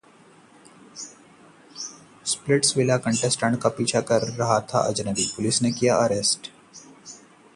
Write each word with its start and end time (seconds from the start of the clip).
Splitsvilla 2.25 2.97
contestant 2.97 3.61
का 3.61 3.69
पीछा 3.69 4.01
कर 4.01 4.27
रहा 4.29 4.59
था 4.73 4.79
अजनबी, 4.87 5.25
पुलिस 5.35 5.61
ने 5.61 5.71
किया 5.71 5.95
अरेस्ट 5.97 6.51